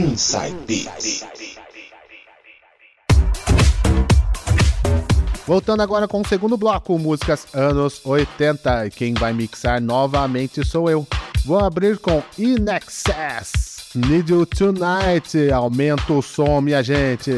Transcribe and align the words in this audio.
Inside 0.00 0.56
Beats. 0.66 1.26
Voltando 5.46 5.82
agora 5.82 6.08
com 6.08 6.22
o 6.22 6.26
segundo 6.26 6.56
bloco, 6.56 6.98
músicas 6.98 7.46
anos 7.52 8.00
80. 8.02 8.88
Quem 8.96 9.12
vai 9.12 9.34
mixar 9.34 9.78
novamente 9.78 10.64
sou 10.64 10.88
eu. 10.88 11.06
Vou 11.44 11.58
abrir 11.58 11.98
com 11.98 12.22
In 12.38 12.64
Excess, 12.74 13.90
Need 13.94 14.32
You 14.32 14.46
Tonight. 14.46 15.50
Aumenta 15.52 16.14
o 16.14 16.22
som, 16.22 16.62
minha 16.62 16.82
gente. 16.82 17.30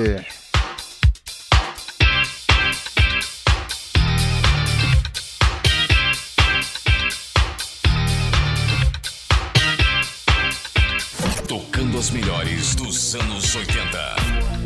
os 12.03 12.11
melhores 12.11 12.75
dos 12.75 13.15
anos 13.15 13.55
80. 13.55 14.17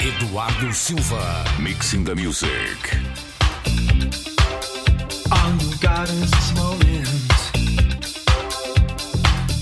Eduardo 0.01 0.73
Silva. 0.73 1.45
Mixing 1.59 2.03
the 2.03 2.15
music. 2.15 2.49
All 5.31 5.53
you 5.61 5.77
got 5.83 6.09
is 6.09 6.31
this 6.31 6.53
moment. 6.55 7.07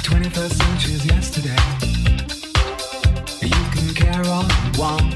21st 0.05 1.05
yesterday. 1.10 1.56
You 3.42 3.65
can 3.73 3.95
care 3.95 4.24
all 4.30 4.45
you 4.45 4.80
want. 4.80 5.13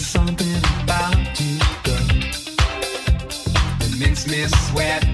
There's 0.00 0.08
something 0.08 0.56
about 0.82 1.38
you, 1.38 1.58
girl, 1.84 2.06
that 3.80 3.96
makes 3.98 4.26
me 4.26 4.46
sweat. 4.48 5.09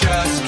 just 0.00 0.47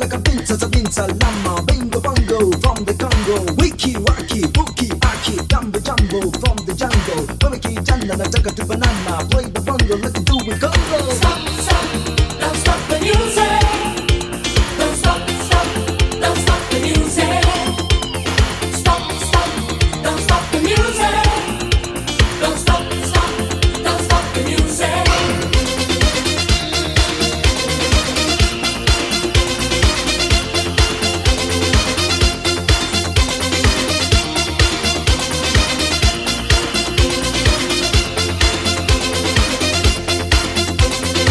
like 0.00 0.14
a 0.14 0.18
binta 0.18 0.56
sabinta 0.56 1.06
lama 1.20 1.62
Bingo 1.66 2.00
bongo 2.00 2.50
from 2.62 2.84
the 2.84 2.94
Congo. 2.94 3.52
Wiki 3.60 3.96
waki 4.06 4.40
buki 4.48 4.88
aki 5.04 5.36
Jumbo 5.46 5.78
jumbo 5.78 6.20
from 6.40 6.56
the 6.66 6.74
jungle. 6.74 7.26
Wiki 7.36 7.74
jana 7.84 8.16
na 8.16 8.24
taka 8.24 8.50
to 8.50 8.64
banana. 8.64 9.28
Play 9.30 9.44
the 9.52 9.60
bongo 9.60 9.94
a 9.96 10.20
do 10.24 10.36
it 10.50 10.60
Congo 10.60 11.19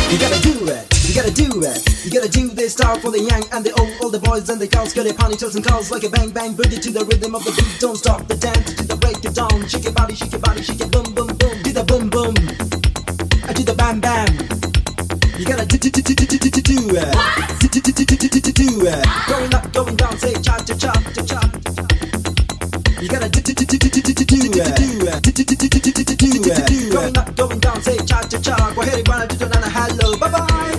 You 0.09 0.17
gotta 0.17 0.41
do 0.41 0.67
it, 0.67 1.07
you 1.07 1.13
gotta 1.13 1.31
do 1.31 1.47
it. 1.61 2.03
You 2.03 2.11
gotta 2.11 2.29
do 2.29 2.47
this 2.49 2.73
style 2.73 2.99
for 2.99 3.11
the 3.11 3.19
young 3.19 3.45
and 3.53 3.63
the 3.63 3.71
old, 3.79 3.93
all 4.01 4.09
the 4.09 4.17
boys 4.17 4.49
and 4.49 4.59
the 4.59 4.67
girls. 4.67 4.91
Got 4.91 5.03
their 5.03 5.13
ponytails 5.13 5.55
and 5.55 5.63
curls 5.63 5.91
like 5.91 6.03
a 6.03 6.09
bang 6.09 6.31
bang 6.31 6.55
booty 6.55 6.79
to 6.79 6.89
the 6.91 7.05
rhythm 7.05 7.35
of 7.35 7.45
the 7.45 7.51
beat. 7.51 7.79
Don't 7.79 7.95
stop 7.95 8.27
the 8.27 8.35
dance 8.35 8.73
to 8.73 8.83
the 8.87 8.97
break 8.97 9.23
of 9.23 9.35
dawn. 9.35 9.67
Shake 9.67 9.83
your 9.83 9.93
body, 9.93 10.15
shake 10.15 10.31
your 10.31 10.41
body, 10.41 10.63
shake 10.63 10.81
it, 10.81 10.91
boom 10.91 11.13
boom 11.13 11.27
boom. 11.37 11.61
Do 11.61 11.71
the 11.71 11.83
boom 11.85 12.09
boom, 12.09 12.33
I 13.47 13.53
do 13.53 13.61
the 13.61 13.75
bam 13.75 14.01
bam. 14.01 14.33
You 15.37 15.45
gotta 15.45 15.65
do 15.65 15.77
do 15.77 15.89
do 15.91 16.01
do 16.01 16.15
do 16.15 16.25
do 16.25 16.49
do 16.49 16.61
do 16.61 16.77
it. 16.97 17.13
Do 17.61 17.67
do 17.69 17.79
do 17.79 17.91
do 17.93 18.05
do 18.05 18.27
do 18.27 18.39
do 18.41 18.51
do 18.51 18.67
it. 18.89 19.05
Going 19.29 19.53
up, 19.53 19.71
going 19.71 19.95
down, 19.95 20.17
say 20.17 20.33
cha 20.41 20.57
cha 20.57 20.73
cha 20.73 20.93
cha 21.13 21.21
cha. 21.21 22.08
You 23.01 23.07
gotta 23.07 23.29
do 23.29 23.39
do 23.39 23.53
do 23.53 23.65
do 23.65 23.77
do 23.77 23.89
do 23.89 24.01
do 24.01 24.13
do 24.13 24.25
do. 24.25 24.35
Do 24.35 24.49
do 26.49 26.65
do. 26.67 26.91
Going 26.91 27.17
up, 27.17 27.35
going 27.35 27.59
down, 27.59 27.81
say 27.81 27.97
cha 28.05 28.21
cha 28.23 28.39
cha. 28.39 28.55
Run 28.75 28.89
and 28.89 29.29
do 29.29 29.35
the 29.37 29.47
nana 29.47 29.69
hello, 29.69 30.17
bye 30.17 30.29
bye. 30.29 30.78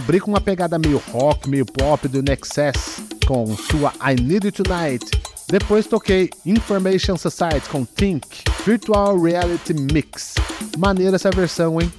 Abri 0.00 0.18
com 0.18 0.30
uma 0.30 0.40
pegada 0.40 0.78
meio 0.78 0.96
rock, 1.12 1.46
meio 1.46 1.66
pop 1.66 2.08
do 2.08 2.22
Nexus 2.22 3.02
com 3.26 3.54
sua 3.54 3.92
I 4.00 4.14
Need 4.18 4.46
It 4.46 4.62
Tonight. 4.62 5.04
Depois 5.46 5.86
toquei 5.86 6.30
Information 6.46 7.18
Society 7.18 7.68
com 7.68 7.84
Think, 7.84 8.26
Virtual 8.64 9.20
Reality 9.20 9.74
Mix. 9.74 10.36
Maneira 10.78 11.16
essa 11.16 11.30
versão, 11.30 11.78
hein? 11.78 11.92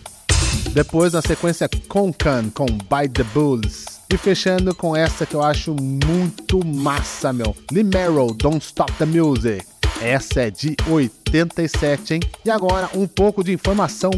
Depois 0.74 1.14
na 1.14 1.22
sequência 1.22 1.70
Concan 1.88 2.50
com 2.50 2.66
By 2.66 3.08
the 3.14 3.24
Bulls. 3.36 3.86
E 4.12 4.18
fechando 4.18 4.74
com 4.74 4.96
essa 4.96 5.24
que 5.24 5.36
eu 5.36 5.44
acho 5.44 5.76
muito 5.80 6.66
massa, 6.66 7.32
meu. 7.32 7.56
Limero, 7.72 8.34
Don't 8.34 8.66
Stop 8.66 8.92
the 8.94 9.06
Music. 9.06 9.64
Essa 10.02 10.42
é 10.42 10.50
de 10.50 10.76
87, 10.90 12.16
hein? 12.16 12.20
E 12.44 12.50
agora 12.50 12.90
um 12.96 13.06
pouco 13.06 13.44
de 13.44 13.54
informação 13.54 14.10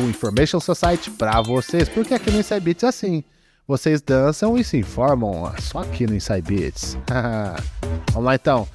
do 0.00 0.08
Information 0.08 0.60
Society 0.60 1.10
pra 1.10 1.42
vocês, 1.42 1.88
porque 1.88 2.14
aqui 2.14 2.30
no 2.30 2.40
Inside 2.40 2.60
Beats 2.60 2.82
é 2.84 2.88
assim. 2.88 3.24
Vocês 3.68 4.00
dançam 4.02 4.58
e 4.58 4.64
se 4.64 4.78
informam 4.78 5.52
só 5.60 5.80
aqui 5.80 6.06
no 6.06 6.14
Inside 6.14 6.42
Beats. 6.42 6.98
Vamos 8.12 8.24
lá 8.24 8.34
então. 8.34 8.66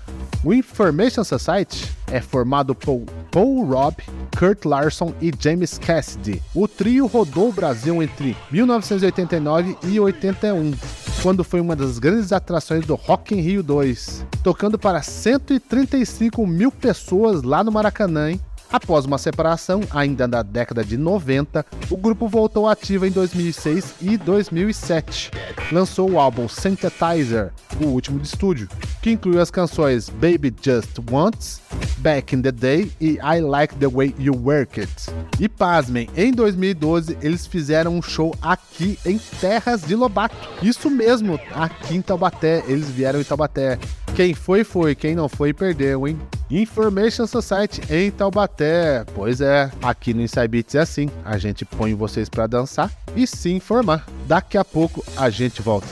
O 0.44 0.54
Information 0.54 1.24
Society 1.24 1.92
é 2.08 2.22
formado 2.22 2.74
por 2.76 3.04
Paul 3.32 3.66
Robb, 3.66 3.98
Kurt 4.38 4.64
Larson 4.64 5.14
e 5.20 5.34
James 5.38 5.78
Cassidy. 5.80 6.42
O 6.54 6.68
trio 6.68 7.08
rodou 7.08 7.50
o 7.50 7.54
Brasil 7.54 8.02
entre 8.02 8.38
1989 8.52 9.76
e 9.84 10.00
81, 10.00 10.74
quando 11.22 11.44
foi 11.44 11.60
uma 11.60 11.76
das 11.76 11.98
grandes 12.00 12.32
atrações 12.32 12.86
do 12.86 12.96
Rock 12.96 13.34
in 13.36 13.42
Rio 13.42 13.64
2, 13.64 14.26
tocando 14.44 14.78
para 14.78 15.02
135 15.02 16.46
mil 16.46 16.72
pessoas 16.72 17.42
lá 17.42 17.64
no 17.64 17.72
Maracanã. 17.72 18.30
hein? 18.32 18.40
Após 18.72 19.06
uma 19.06 19.18
separação, 19.18 19.82
ainda 19.92 20.28
na 20.28 20.42
década 20.42 20.84
de 20.84 20.98
90, 20.98 21.66
o 21.90 21.98
grupo 21.98 22.28
voltou 22.28 22.68
ativo 22.68 23.06
em 23.06 23.12
2006 23.12 23.96
e 24.02 24.18
2007. 24.18 25.32
Lançou 25.72 26.12
o 26.12 26.20
álbum 26.20 26.48
Synthetizer, 26.48 27.52
o 27.82 27.86
último 27.88 28.20
de 28.20 28.28
estúdio, 28.28 28.68
que 29.02 29.12
inclui 29.12 29.40
as 29.40 29.52
canções 29.52 30.10
Baby 30.10 30.54
Just 30.62 30.98
Wants, 31.10 31.62
Back 32.00 32.36
in 32.36 32.42
the 32.42 32.52
Day 32.52 32.92
e 33.00 33.18
I 33.18 33.42
Like 33.42 33.76
the 33.76 33.88
Way 33.88 34.16
You 34.20 34.36
Work 34.44 34.82
It. 34.82 34.94
E 35.40 35.48
pasmem, 35.48 36.10
em 36.16 36.32
2012 36.32 37.18
eles 37.22 37.48
fizeram 37.48 37.96
um 37.96 38.02
show 38.02 38.36
aqui 38.42 39.00
em 39.06 39.18
Terras 39.40 39.82
de 39.82 39.96
Lobato. 39.96 40.36
Isso 40.62 40.90
mesmo, 40.90 41.40
aqui 41.54 41.96
em 41.96 42.02
Taubaté, 42.02 42.64
eles 42.68 42.90
vieram 42.90 43.20
em 43.20 43.24
Taubaté. 43.24 43.80
Quem 44.16 44.34
foi, 44.34 44.64
foi. 44.64 44.96
Quem 44.96 45.14
não 45.14 45.28
foi, 45.28 45.52
perdeu, 45.52 46.08
hein? 46.08 46.18
Information 46.50 47.28
Society 47.28 47.82
em 47.90 48.10
Taubaté. 48.10 49.04
Pois 49.14 49.42
é, 49.42 49.70
aqui 49.84 50.14
no 50.14 50.22
Inside 50.22 50.48
Beats 50.48 50.76
é 50.76 50.80
assim. 50.80 51.10
A 51.26 51.38
gente 51.38 51.66
põe 51.66 51.94
vocês 51.94 52.30
pra 52.30 52.48
dançar 52.48 52.90
e 53.14 53.28
se 53.28 53.52
informar. 53.52 54.06
Daqui 54.26 54.58
a 54.58 54.64
pouco 54.64 55.04
a 55.18 55.30
gente 55.30 55.62
volta. 55.62 55.88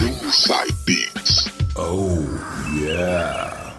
Inside 0.00 0.74
Beats. 0.84 1.48
Oh, 1.76 2.18
yeah. 2.76 3.69